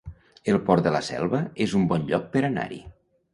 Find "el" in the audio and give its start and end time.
0.53-0.55